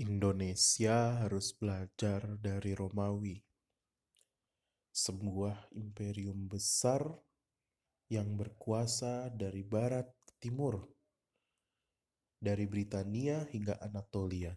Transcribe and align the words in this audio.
Indonesia 0.00 1.20
harus 1.20 1.52
belajar 1.52 2.24
dari 2.40 2.72
Romawi, 2.72 3.36
sebuah 4.88 5.68
imperium 5.76 6.48
besar 6.48 7.04
yang 8.08 8.32
berkuasa 8.32 9.28
dari 9.36 9.60
barat 9.60 10.08
ke 10.24 10.48
timur, 10.48 10.80
dari 12.40 12.64
Britania 12.64 13.44
hingga 13.52 13.76
Anatolia. 13.84 14.56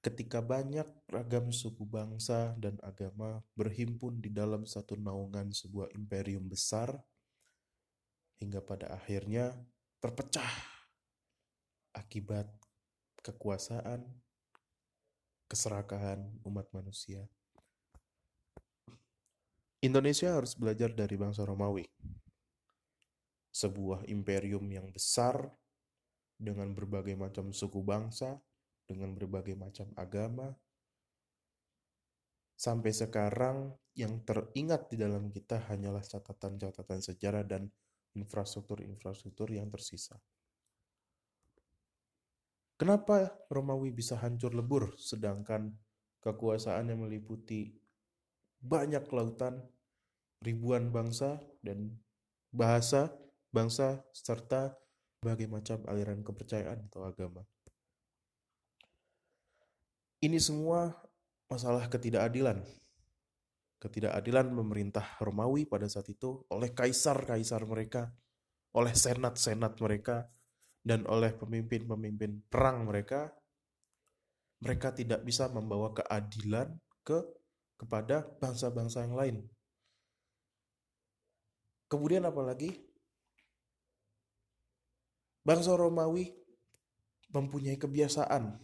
Ketika 0.00 0.40
banyak 0.40 0.88
ragam 1.12 1.52
suku 1.52 1.84
bangsa 1.84 2.56
dan 2.56 2.80
agama 2.80 3.44
berhimpun 3.60 4.24
di 4.24 4.32
dalam 4.32 4.64
satu 4.64 4.96
naungan 4.96 5.52
sebuah 5.52 5.92
imperium 5.92 6.48
besar, 6.48 6.96
hingga 8.40 8.64
pada 8.64 8.88
akhirnya 8.96 9.52
terpecah 10.00 10.48
akibat 11.92 12.59
kekuasaan, 13.20 14.04
keserakahan 15.50 16.24
umat 16.46 16.68
manusia. 16.72 17.26
Indonesia 19.80 20.36
harus 20.36 20.52
belajar 20.52 20.92
dari 20.92 21.16
bangsa 21.16 21.40
Romawi, 21.48 21.88
sebuah 23.48 24.04
imperium 24.12 24.68
yang 24.68 24.92
besar 24.92 25.48
dengan 26.36 26.72
berbagai 26.76 27.16
macam 27.16 27.52
suku 27.52 27.80
bangsa, 27.80 28.36
dengan 28.84 29.16
berbagai 29.16 29.56
macam 29.56 29.88
agama. 29.96 30.52
Sampai 32.60 32.92
sekarang 32.92 33.72
yang 33.96 34.20
teringat 34.24 34.92
di 34.92 35.00
dalam 35.00 35.32
kita 35.32 35.64
hanyalah 35.72 36.04
catatan-catatan 36.04 37.00
sejarah 37.00 37.44
dan 37.48 37.72
infrastruktur-infrastruktur 38.12 39.48
yang 39.48 39.72
tersisa. 39.72 40.20
Kenapa 42.80 43.28
Romawi 43.52 43.92
bisa 43.92 44.16
hancur 44.16 44.56
lebur 44.56 44.96
sedangkan 44.96 45.68
kekuasaan 46.24 46.88
yang 46.88 47.04
meliputi 47.04 47.76
banyak 48.56 49.04
lautan, 49.12 49.60
ribuan 50.40 50.88
bangsa 50.88 51.44
dan 51.60 51.92
bahasa, 52.48 53.12
bangsa 53.52 54.00
serta 54.16 54.80
berbagai 55.20 55.52
macam 55.52 55.84
aliran 55.92 56.24
kepercayaan 56.24 56.88
atau 56.88 57.04
agama. 57.04 57.44
Ini 60.24 60.40
semua 60.40 60.96
masalah 61.52 61.84
ketidakadilan. 61.84 62.64
Ketidakadilan 63.76 64.56
pemerintah 64.56 65.04
Romawi 65.20 65.68
pada 65.68 65.84
saat 65.84 66.08
itu 66.08 66.48
oleh 66.48 66.72
kaisar-kaisar 66.72 67.60
mereka, 67.68 68.08
oleh 68.72 68.96
senat-senat 68.96 69.76
mereka, 69.84 70.32
dan 70.80 71.04
oleh 71.08 71.32
pemimpin-pemimpin 71.36 72.44
perang 72.48 72.88
mereka. 72.88 73.32
Mereka 74.60 74.92
tidak 74.92 75.24
bisa 75.24 75.48
membawa 75.48 75.92
keadilan 75.96 76.76
ke 77.00 77.16
kepada 77.80 78.28
bangsa-bangsa 78.36 79.08
yang 79.08 79.16
lain. 79.16 79.36
Kemudian 81.88 82.28
apalagi 82.28 82.76
bangsa 85.40 85.72
Romawi 85.72 86.36
mempunyai 87.32 87.80
kebiasaan 87.80 88.60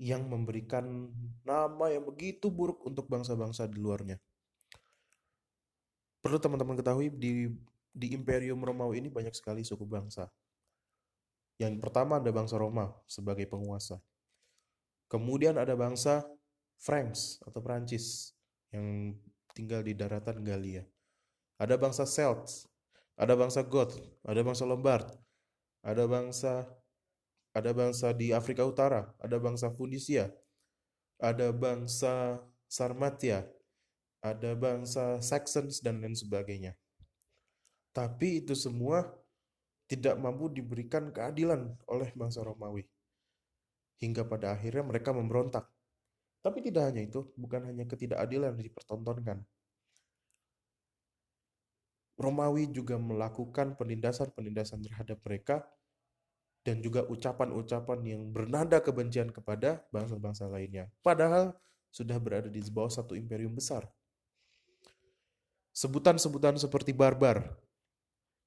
yang 0.00 0.26
memberikan 0.26 1.12
nama 1.46 1.92
yang 1.92 2.08
begitu 2.08 2.50
buruk 2.50 2.82
untuk 2.88 3.06
bangsa-bangsa 3.06 3.70
di 3.70 3.78
luarnya. 3.78 4.18
Perlu 6.20 6.36
teman-teman 6.42 6.76
ketahui 6.76 7.08
di 7.12 7.48
di 7.90 8.12
Imperium 8.16 8.60
Romawi 8.64 9.04
ini 9.04 9.08
banyak 9.12 9.32
sekali 9.32 9.62
suku 9.62 9.84
bangsa. 9.86 10.26
Yang 11.60 11.76
pertama 11.84 12.16
ada 12.16 12.32
bangsa 12.32 12.56
Roma 12.56 12.88
sebagai 13.04 13.44
penguasa. 13.44 14.00
Kemudian 15.12 15.60
ada 15.60 15.76
bangsa 15.76 16.24
Franks 16.80 17.36
atau 17.44 17.60
Prancis 17.60 18.32
yang 18.72 19.12
tinggal 19.52 19.84
di 19.84 19.92
daratan 19.92 20.40
Galia. 20.40 20.88
Ada 21.60 21.76
bangsa 21.76 22.08
Celts, 22.08 22.64
ada 23.12 23.36
bangsa 23.36 23.60
Goth, 23.60 24.00
ada 24.24 24.40
bangsa 24.40 24.64
Lombard, 24.64 25.12
ada 25.84 26.08
bangsa 26.08 26.64
ada 27.50 27.74
bangsa 27.74 28.14
di 28.14 28.30
Afrika 28.30 28.62
Utara, 28.64 29.10
ada 29.20 29.36
bangsa 29.36 29.68
Funisia, 29.74 30.30
ada 31.18 31.50
bangsa 31.52 32.38
Sarmatia, 32.70 33.44
ada 34.22 34.54
bangsa 34.54 35.18
Saxons 35.18 35.82
dan 35.82 35.98
lain 35.98 36.14
sebagainya. 36.14 36.78
Tapi 37.90 38.38
itu 38.40 38.54
semua 38.54 39.19
tidak 39.90 40.14
mampu 40.22 40.46
diberikan 40.46 41.10
keadilan 41.10 41.74
oleh 41.90 42.14
bangsa 42.14 42.46
Romawi. 42.46 42.86
Hingga 43.98 44.22
pada 44.22 44.54
akhirnya 44.54 44.86
mereka 44.86 45.10
memberontak. 45.10 45.66
Tapi 46.40 46.62
tidak 46.62 46.94
hanya 46.94 47.02
itu, 47.02 47.26
bukan 47.34 47.66
hanya 47.66 47.84
ketidakadilan 47.90 48.54
yang 48.54 48.64
dipertontonkan. 48.70 49.42
Romawi 52.14 52.70
juga 52.70 53.02
melakukan 53.02 53.74
penindasan-penindasan 53.74 54.78
terhadap 54.86 55.18
mereka 55.26 55.66
dan 56.62 56.78
juga 56.84 57.02
ucapan-ucapan 57.10 58.00
yang 58.06 58.22
bernada 58.30 58.78
kebencian 58.78 59.34
kepada 59.34 59.82
bangsa-bangsa 59.90 60.46
lainnya. 60.46 60.86
Padahal 61.02 61.56
sudah 61.90 62.14
berada 62.22 62.46
di 62.46 62.62
bawah 62.70 62.92
satu 62.92 63.18
imperium 63.18 63.56
besar. 63.56 63.90
Sebutan-sebutan 65.74 66.60
seperti 66.60 66.92
barbar 66.94 67.56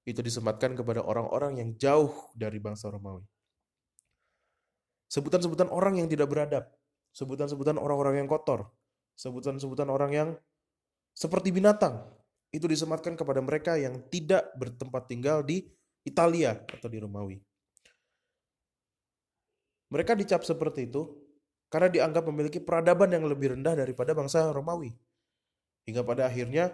itu 0.03 0.19
disematkan 0.19 0.75
kepada 0.75 0.99
orang-orang 0.99 1.63
yang 1.63 1.69
jauh 1.79 2.11
dari 2.35 2.59
bangsa 2.59 2.91
Romawi. 2.91 3.23
Sebutan-sebutan 5.07 5.71
orang 5.71 6.03
yang 6.03 6.07
tidak 6.11 6.27
beradab, 6.27 6.67
sebutan-sebutan 7.15 7.79
orang-orang 7.79 8.23
yang 8.23 8.27
kotor, 8.27 8.67
sebutan-sebutan 9.15 9.87
orang 9.87 10.11
yang 10.11 10.29
seperti 11.13 11.53
binatang, 11.53 12.03
itu 12.53 12.65
disematkan 12.69 13.17
kepada 13.17 13.41
mereka 13.41 13.77
yang 13.77 13.97
tidak 14.09 14.53
bertempat 14.57 15.09
tinggal 15.09 15.41
di 15.41 15.65
Italia 16.03 16.59
atau 16.69 16.89
di 16.91 16.97
Romawi. 17.01 17.37
Mereka 19.93 20.17
dicap 20.17 20.41
seperti 20.41 20.89
itu 20.89 21.05
karena 21.69 21.89
dianggap 21.89 22.25
memiliki 22.29 22.61
peradaban 22.61 23.13
yang 23.13 23.25
lebih 23.25 23.57
rendah 23.57 23.77
daripada 23.77 24.13
bangsa 24.13 24.49
Romawi. 24.53 24.93
Hingga 25.85 26.01
pada 26.05 26.29
akhirnya 26.29 26.73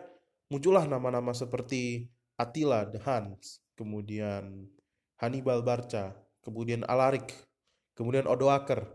muncullah 0.51 0.88
nama-nama 0.88 1.35
seperti 1.35 2.07
Attila 2.39 2.88
the 2.88 3.03
Huns, 3.03 3.59
kemudian 3.75 4.72
Hannibal 5.19 5.59
Barca, 5.59 6.16
kemudian 6.39 6.88
Alaric, 6.88 7.35
kemudian 8.00 8.23
Odoaker, 8.31 8.88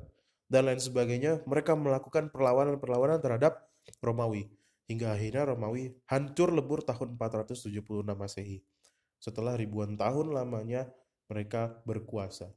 dan 0.49 0.65
lain 0.65 0.81
sebagainya. 0.81 1.45
Mereka 1.45 1.77
melakukan 1.77 2.33
perlawanan-perlawanan 2.33 3.21
terhadap 3.21 3.69
Romawi. 4.01 4.49
Hingga 4.89 5.17
akhirnya 5.17 5.45
Romawi 5.49 5.93
hancur 6.09 6.53
lebur 6.53 6.85
tahun 6.85 7.21
476 7.21 8.05
Masehi. 8.17 8.65
Setelah 9.21 9.57
ribuan 9.57 9.97
tahun 9.97 10.33
lamanya 10.33 10.89
mereka 11.29 11.81
berkuasa. 11.89 12.53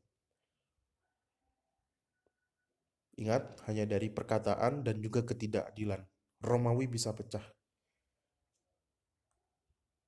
Ingat, 3.18 3.66
hanya 3.66 3.90
dari 3.90 4.14
perkataan 4.14 4.86
dan 4.86 5.02
juga 5.02 5.25
ketidakadilan. 5.25 6.06
Romawi 6.44 6.86
bisa 6.86 7.16
pecah. 7.18 7.56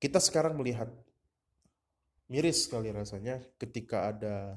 Kita 0.00 0.16
sekarang 0.16 0.56
melihat 0.56 0.88
miris 2.32 2.64
sekali 2.64 2.88
rasanya 2.88 3.36
ketika 3.60 4.08
ada 4.08 4.56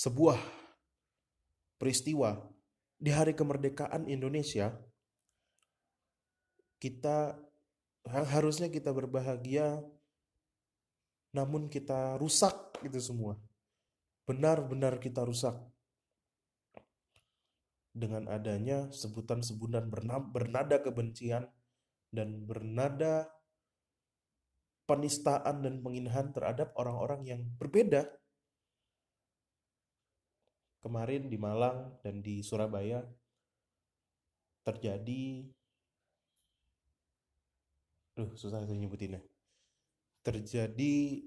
sebuah 0.00 0.40
peristiwa 1.76 2.40
di 2.96 3.12
hari 3.12 3.36
kemerdekaan 3.36 4.08
Indonesia 4.08 4.72
kita 6.80 7.36
harusnya 8.08 8.72
kita 8.72 8.96
berbahagia 8.96 9.84
namun 11.36 11.70
kita 11.70 12.16
rusak 12.18 12.56
itu 12.82 12.98
semua. 12.98 13.38
Benar-benar 14.26 14.98
kita 14.98 15.22
rusak. 15.22 15.54
Dengan 17.90 18.30
adanya 18.30 18.86
sebutan-sebutan 18.94 19.90
bernada 20.30 20.78
kebencian 20.78 21.50
dan 22.14 22.46
bernada 22.46 23.26
penistaan 24.90 25.62
dan 25.62 25.78
penghinaan 25.78 26.34
terhadap 26.34 26.74
orang-orang 26.74 27.22
yang 27.22 27.40
berbeda. 27.62 28.10
Kemarin 30.82 31.30
di 31.30 31.38
Malang 31.38 31.94
dan 32.02 32.18
di 32.18 32.42
Surabaya 32.42 33.06
terjadi 34.66 35.46
Duh, 38.18 38.34
susah 38.34 38.66
saya 38.66 38.74
nyebutinnya. 38.74 39.22
Terjadi 40.26 41.24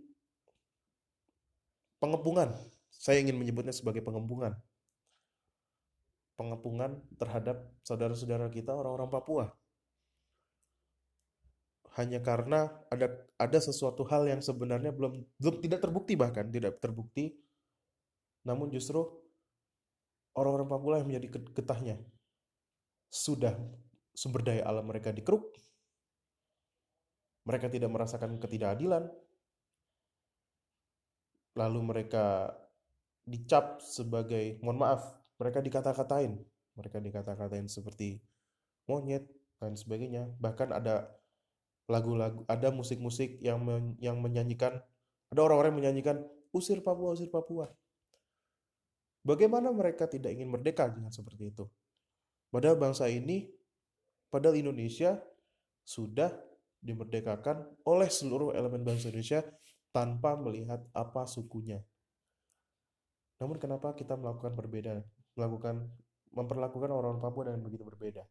pengepungan. 1.97 2.51
Saya 2.91 3.23
ingin 3.23 3.39
menyebutnya 3.39 3.71
sebagai 3.73 4.03
pengepungan 4.03 4.53
pengepungan 6.33 6.97
terhadap 7.17 7.61
saudara-saudara 7.85 8.49
kita 8.49 8.73
orang-orang 8.73 9.09
Papua. 9.09 9.45
Hanya 11.93 12.19
karena 12.25 12.73
ada 12.89 13.07
ada 13.37 13.59
sesuatu 13.61 14.01
hal 14.09 14.25
yang 14.25 14.41
sebenarnya 14.41 14.89
belum 14.89 15.13
belum 15.37 15.55
tidak 15.61 15.79
terbukti 15.83 16.17
bahkan 16.17 16.49
tidak 16.49 16.81
terbukti 16.81 17.37
Namun 18.43 18.67
justru 18.73 18.99
orang-orang 20.35 20.67
Papua 20.67 20.99
yang 20.99 21.07
menjadi 21.07 21.27
getahnya. 21.53 21.95
Sudah 23.07 23.55
sumber 24.11 24.43
daya 24.43 24.67
alam 24.67 24.83
mereka 24.83 25.13
dikeruk, 25.13 25.53
mereka 27.45 27.69
tidak 27.69 27.89
merasakan 27.93 28.35
ketidakadilan, 28.41 29.07
lalu 31.55 31.79
mereka 31.81 32.51
dicap 33.23 33.79
sebagai, 33.79 34.59
mohon 34.59 34.81
maaf, 34.81 35.15
mereka 35.37 35.61
dikata-katain, 35.61 36.41
mereka 36.75 36.97
dikata-katain 36.99 37.69
seperti 37.69 38.19
monyet 38.89 39.23
dan 39.61 39.77
sebagainya. 39.77 40.27
Bahkan 40.41 40.73
ada 40.73 41.07
lagu-lagu, 41.87 42.47
ada 42.47 42.71
musik-musik 42.71 43.39
yang 43.43 43.59
men, 43.59 43.99
yang 43.99 44.19
menyanyikan, 44.23 44.79
ada 45.29 45.39
orang-orang 45.43 45.75
yang 45.75 45.79
menyanyikan 45.87 46.17
usir 46.55 46.79
Papua, 46.79 47.15
usir 47.15 47.27
Papua. 47.27 47.67
Bagaimana 49.23 49.71
mereka 49.71 50.07
tidak 50.07 50.35
ingin 50.35 50.51
merdeka 50.51 50.91
dengan 50.91 51.11
seperti 51.11 51.51
itu? 51.51 51.65
Padahal 52.51 52.75
bangsa 52.75 53.07
ini, 53.07 53.47
padahal 54.27 54.59
Indonesia 54.59 55.19
sudah 55.83 56.31
dimerdekakan 56.83 57.63
oleh 57.87 58.11
seluruh 58.11 58.51
elemen 58.51 58.83
bangsa 58.83 59.07
Indonesia 59.07 59.41
tanpa 59.95 60.35
melihat 60.35 60.83
apa 60.91 61.23
sukunya. 61.23 61.79
Namun 63.39 63.59
kenapa 63.59 63.95
kita 63.95 64.19
melakukan 64.19 64.55
perbedaan, 64.55 65.03
melakukan 65.35 65.87
memperlakukan 66.33 66.89
orang-orang 66.91 67.23
Papua 67.23 67.43
dengan 67.47 67.63
begitu 67.63 67.83
berbeda? 67.87 68.23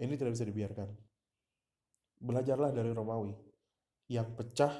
Ini 0.00 0.14
tidak 0.16 0.32
bisa 0.38 0.46
dibiarkan. 0.46 1.09
Belajarlah 2.20 2.70
dari 2.76 2.92
Romawi 2.92 3.32
yang 4.12 4.36
pecah 4.36 4.72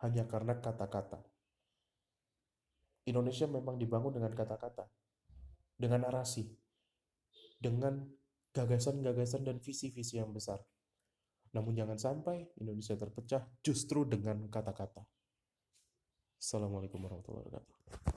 hanya 0.00 0.24
karena 0.24 0.56
kata-kata. 0.56 1.20
Indonesia 3.06 3.46
memang 3.46 3.78
dibangun 3.78 4.18
dengan 4.18 4.32
kata-kata, 4.34 4.88
dengan 5.78 6.08
narasi, 6.08 6.48
dengan 7.60 8.02
gagasan-gagasan 8.50 9.44
dan 9.44 9.60
visi-visi 9.60 10.16
yang 10.18 10.32
besar. 10.32 10.58
Namun 11.52 11.76
jangan 11.76 12.00
sampai 12.00 12.50
Indonesia 12.58 12.96
terpecah 12.96 13.46
justru 13.60 14.08
dengan 14.08 14.48
kata-kata. 14.48 15.04
Assalamualaikum 16.36 17.00
warahmatullahi 17.04 17.46
wabarakatuh. 17.48 18.15